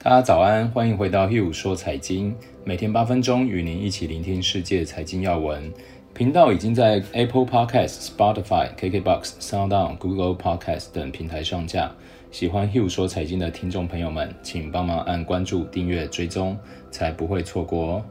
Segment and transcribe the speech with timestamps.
[0.00, 5.72] 大家早安，欢迎回到 Hugh 说财经，每天八分钟与您一起聆听世界财经要闻。
[6.14, 11.90] 频道已经在 Apple Podcast、Spotify、KKBox、SoundOn、Google Podcast 等平台上架。
[12.30, 16.56] 喜欢 Hugh 说财经的听众朋友们，请帮忙按关注、订阅、追踪，
[16.92, 18.04] 才不会错过哦。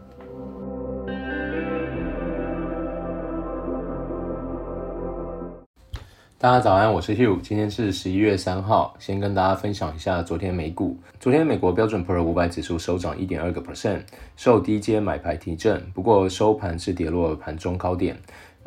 [6.39, 10.95] 大家早安，我是 Hugh，今天是十一月三号，先跟大家分享一下昨天美股。
[11.19, 14.01] 昨天美国标准普尔五百指数收涨一点二个 percent，
[14.35, 18.15] 受低阶买盘提振，不过收盘是跌落盘中高点。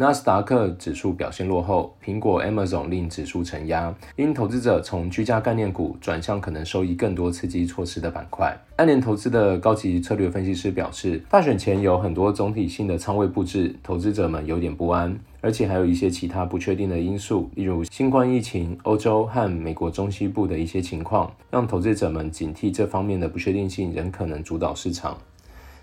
[0.01, 8.59] 纳斯达克指数表现落后，苹果、Amazon 令指数承压，因投资者从居家概念股转向可能受益更多刺激措施的板块。
[8.77, 25.19] 安联投资的高级策略分析师表示，大选前有很多总体性的仓位布置，投资者们有点不安，而且还有一些其他不确定的因素，例如新冠疫情、欧洲和美国中西部的一些情况，让投资者们警惕这方面的不确定性仍可能主导市场。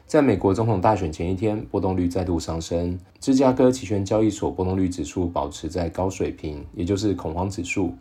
[0.08, 2.98] 在美国总统大选前一天，波动率再度上升。
[3.20, 7.94] 芝加哥期权交易所波动率指数保持在高水平，也就是恐慌指数。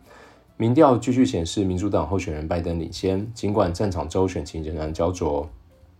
[0.55, 5.49] 民调继续显示民主党候选人拜登领先，尽管战场州选情仍然焦灼。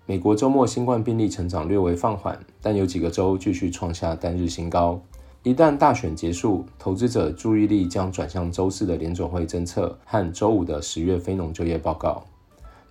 [0.05, 5.01] 美国周末新冠病例成长略微放缓，但有几个州继续创下单日新高。
[5.43, 12.23] 一旦大选结束，投资者注意力将转向周四的联准会政策和周五的十月非农就业报告。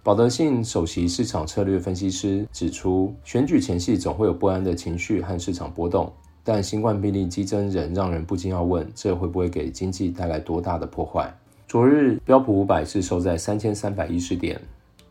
[0.06, 6.12] 保德信首席市场策略分析师指出，选举前夕总会有不安的情绪和市场波动，
[6.44, 11.34] 但新冠病例激增仍让人不禁要问，这会不会给经济带来多大的破坏？
[11.66, 14.60] 昨日标普五百是收在三千三百一十点，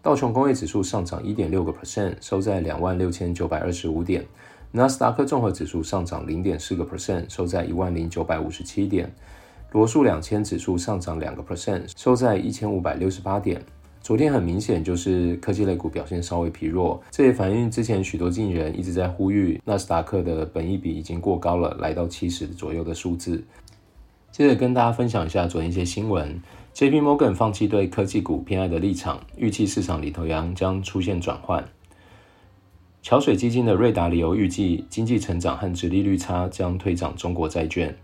[0.02, 4.24] 道琼工业指数上涨一点六个 percent，收在两万六千九百二十五点；
[4.72, 9.06] 纳斯达克综合指数上涨零点四个 percent，收在一万零九百五十七点；
[9.74, 13.62] 罗素两千指数上涨两个 percent，收在一千五百六十八点。
[14.06, 23.44] 昨天很明显就是科技类股表现稍微疲弱，这也反映之前许多经理人一直在呼吁纳斯达克的本益比已经过高了，来到七十左右的数字。
[24.32, 26.40] 接着跟大家分享一下昨天一些新闻
[26.76, 31.68] ，JP Morgan 放弃对科技股偏爱的立场，预期市场领头羊将出现转换。
[33.02, 37.98] 桥水基金的瑞达理由预计经济成长和殖利率差将推涨中国债券。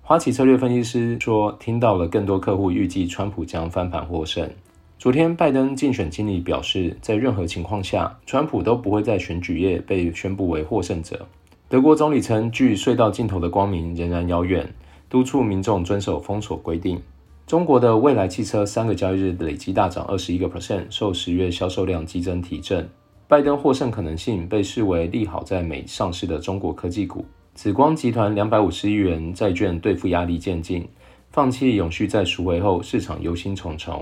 [0.00, 4.48] 花旗策略分析师说，听到了更多客户预计川普将翻盘获胜。
[4.98, 11.24] 昨天，拜登竞选经理表示，在任何情况下，川普都不会在选举夜被宣布为获胜者。
[11.68, 14.68] 德国总理称，距隧道尽头的光明仍然遥远，
[15.08, 17.00] 督促民众遵守封锁规定。
[17.46, 22.90] 中国的蔚来汽车三个交易日累计大涨二十一个 percent，受十月销售量激增提振。
[23.28, 27.24] 拜登获胜可能性被视为利好在美上市的中国科技股。
[27.54, 30.88] 紫光集团两百五十亿元债券兑付压力渐近，
[31.30, 34.00] 放弃永续债赎回后，市场忧心忡忡。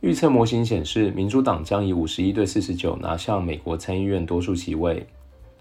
[0.00, 5.06] 预测模型显示，民主党将以五十一对四十九拿下美国参议院多数席位。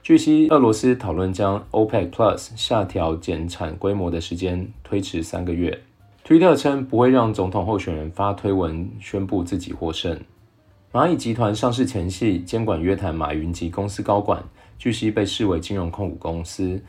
[0.01, 5.77] 据悉，俄罗斯讨论将 OPEC Plus 下调减产规模的时间推迟三个月。
[6.23, 10.17] 推特称不会让总统候选人发推文宣布自己获胜。
[10.93, 14.41] 蚂蚁集团上市前夕，监管约谈马云及公司高管，
[14.77, 16.81] 据悉被视为金融控股公司。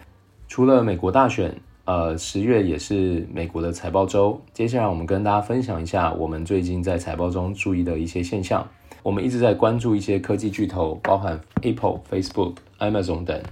[0.46, 1.52] 除了美国大选。
[1.90, 4.40] 呃，十月也是美国的财报周。
[4.52, 8.64] 接下来，我们跟大家分享一下我们最近在财报中注意的一些现象。
[9.02, 13.42] 我们一直在关注一些科技巨头，包含 Apple、Facebook、Amazon 等。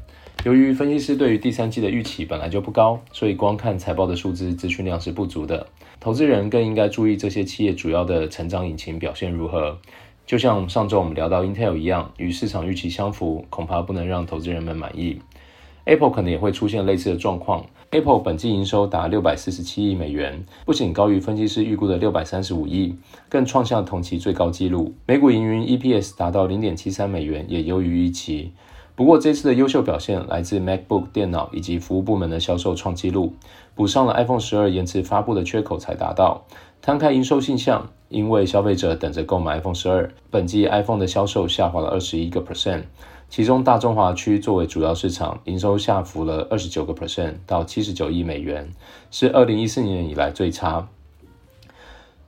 [0.45, 5.67] 由于分析师对于第三季的预期本来就不高，所以光看财报的数字资讯量是不足的。
[5.99, 9.77] 投资人更应该注意这些企业主要的成长引擎表现如何。
[10.27, 15.19] 就像上周我们聊到 Intel 一样，与市场预期相符，恐怕不能让投资人们满意。
[15.89, 17.65] Apple 可能也会出现类似的状况。
[17.93, 22.95] Apple 本季营收达六百四十七亿美元，不仅高于分析师预估的六百三十五亿，
[23.31, 24.93] 更创下同期最高纪录。
[25.07, 28.53] 每股盈余 EPS 达到零点七三美元，也优于预期。
[28.95, 33.33] 不过，这次的优秀表现来自 MacBook 电脑以及服务部门的销售创纪录，
[33.75, 36.45] 补上了 iPhone 十二延迟发布的缺口才达到。
[36.83, 42.83] 摊开营收现象，因为消费者等着购买 iPhone 十二，本季 iPhone 的销售下滑了二十一个 percent。
[43.31, 48.69] 其中，大中华区作为主要市场，营收下浮了二十九个 percent 到七十九亿美元，
[49.11, 50.89] 是二零一四年以来最差。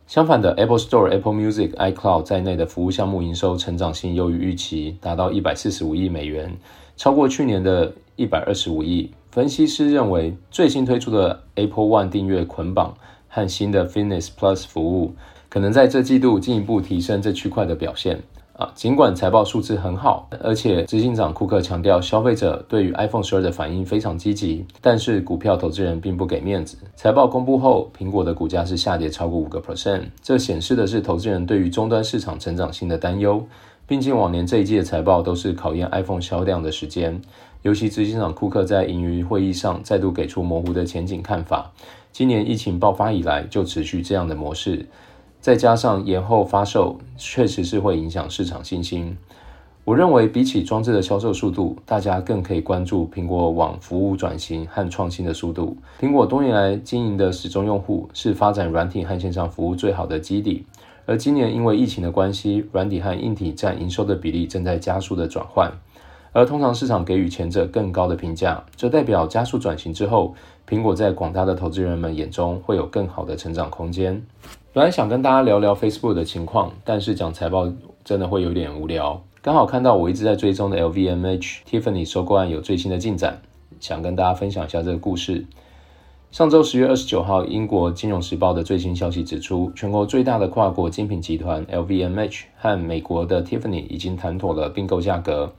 [0.06, 6.55] 相反的，Apple Store、Apple Music、iCloud 在内的服务项目营收成长性优于预期，达到一百四十五亿美元，
[6.97, 9.11] 超过去年的一百二十五亿。
[9.31, 12.94] 分析师认为，最新推出的 Apple One 订阅捆绑
[13.29, 15.14] 和新的 Fitness Plus 服务，
[15.49, 18.20] 可能在这季度进一步提升这区块的表现。
[18.61, 26.77] 啊，尽管财报数字很好，而且执行长库克强调消费者对于 iPhone 12的反应非常积极，但是股票投资人并不给面子。
[26.95, 33.43] 财报公布后，苹果的股价是下跌超过五个 percent，这显示的是投资人对于终端市场成长性的担忧。
[33.87, 37.19] 毕竟往年这一季的财报都是考验 iPhone 销量的时间，
[37.62, 41.73] 尤其执行长库克在盈余会议上再度给出模糊的前景看法。
[42.12, 44.85] 今年疫情爆发以来就持续这样的模式，
[45.40, 49.16] 再加上延后发售，确实是会影响市场信心。
[49.87, 55.75] 我认为比起装置的销售速度，大家更可以关注苹果往服务转型和创新的速度。
[55.98, 60.66] 苹果多年来经营的始终用户是发展软体和线上服务最好的基底。
[61.06, 65.72] 而今年因为疫情的关系，软体和硬体占营收的比例正在加速的转换，
[66.32, 70.34] 而通常市场给予前者更高的评价，这代表加速转型之后，
[70.69, 74.22] 苹果在广大的投资人们眼中会有更好的成长空间。
[74.72, 77.69] 本来想跟大家聊聊 Facebook 的情况，但是讲财报
[78.05, 79.20] 真的会有点无聊。
[79.43, 83.43] 刚好看到我一直在追踪的 LVMH Tiffany 收购案有最新的进展，
[83.81, 85.44] 想跟大家分享一下这个故事。
[86.31, 95.52] 上周十月二十九号，英国金融时报的最新消息指出，全国最大的跨国精品集团 LVMH 和美国的 Tiffany 已经谈妥了并购价格。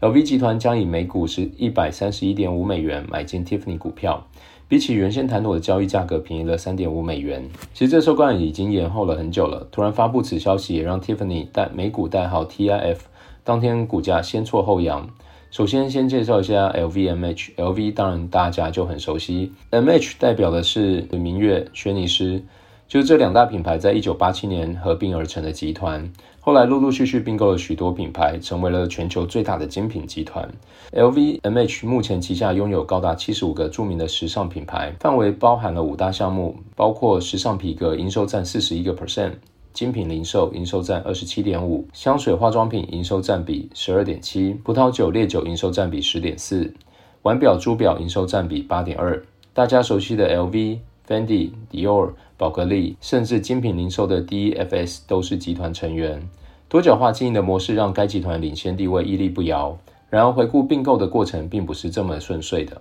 [0.00, 4.28] LV 集团将以每股是一百三十一点五美元买进 Tiffany 股票，
[4.68, 7.48] 比起原先谈妥的交易价格便宜了三点五美元。
[7.74, 12.98] 其实这收购案已经延后了很久了，突然发布此消息，也让 Tiffany 代美股代号 TIF，
[13.42, 15.10] 当天股价先挫后扬。
[15.50, 17.56] 首先，先介绍一下 LVMH。
[17.56, 22.44] LV 当然大家就很熟悉，MH 代表的是明月、轩尼诗，
[22.88, 26.10] 就是这两大品牌在一九八七年合并而成的集团。
[26.40, 30.48] 后来陆陆续续并购了许多品牌，成为了全球最大的精品集团。
[30.92, 39.32] LVMH 目前旗下拥有高达七十五个著名的时尚品牌，范围包含了五大项目，包括时尚皮革，营收占四十一个 percent。
[39.74, 46.72] 精品零售营收占二十七点五，香水化妆品营收占比十二点七，葡萄酒烈酒营收占比十点四，
[47.20, 49.22] 腕表珠表营收占比八点二。
[49.52, 56.22] 大家熟悉的 LV、Fendi、Dior、宝格丽，甚至精品零售的 DFS 都是集团成员。
[56.68, 59.76] 多角化经营的模式让该集团领先地位屹立不摇。
[60.08, 62.80] 然而，回顾并购的过程并不是这么顺遂的。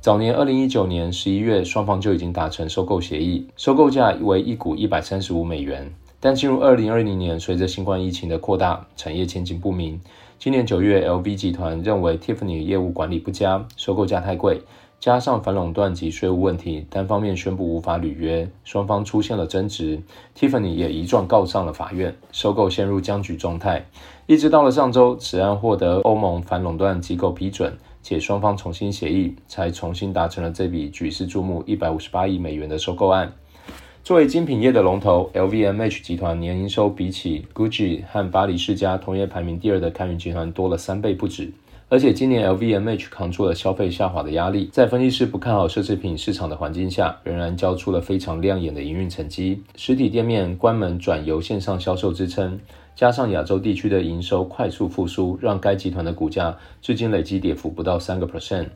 [0.00, 5.94] 早年二零一九年十一月，双方就已经达成收购协议，收购价为一股一百三十五美元。
[6.18, 10.00] 但进入二零二零年，随着新冠疫情的扩大，产业前景不明。
[10.38, 14.62] 今年九月，LV 集团认为 Tiffany 业务管理不佳，收购价太贵，
[15.04, 20.00] 加上反垄断及税务问题，单方面宣布无法履约，双方出现了争执。
[20.34, 23.84] Tiffany 也一状告上了法院，收购陷入僵局状态。
[24.24, 33.30] 一直到了上周，此案获得欧盟反垄断机构批准，且双方重新协议，才重新达成了这笔举世瞩目一百五十八亿美元的收购案。
[34.02, 41.52] 作为精品业的龙头，LVMH 集团年营收比起 Gucci 和巴黎世家同业排名第二的开云集团多了三倍不止。
[41.90, 49.62] 而且今年 LVMH 扛住了消费下滑的压力，在分析师不看好奢侈品市场的环境下，仍然交出了非常亮眼的营运成绩。
[49.76, 52.58] 实体店面关门转由线上销售支撑，
[52.96, 58.68] 加上亚洲地区的营收快速复苏，让该集团的股价至今累计跌幅不到三个 percent。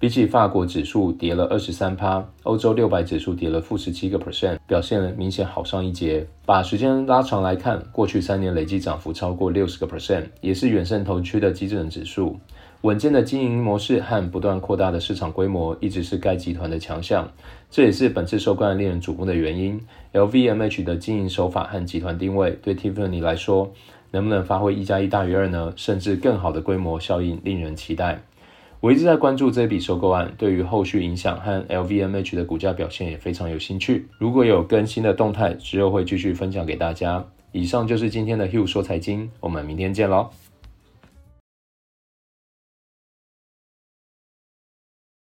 [0.00, 6.26] 比起法国指数跌了二十三趴，欧洲六百指数跌了负十七个 percent，表现明显好上一截。
[6.46, 12.34] 把时间拉长来看，过去三年累计涨幅超过六十个 percent，也是远胜同区的基准指数。
[12.80, 17.30] 稳健的经营模式和不断扩大的市场规模，一直是该集团的强项。
[17.70, 19.78] 这也是本次收官令人瞩目的原因。
[20.14, 23.70] LVMH 的经营手法和集团定位，对 Tiffany 来说，
[24.12, 25.70] 能不能发挥一加一大于二呢？
[25.76, 28.22] 甚至更好的规模效应，令人期待。
[28.80, 34.08] 我一直在关注这笔收购案，对于后续影响和 LVMH 的股价表现也非常有兴趣。
[34.16, 37.22] 如果有更新的动态，之后会继续分享给大家。
[37.52, 40.30] 以上就是今天的 Hugh 说财经，我们明天见喽。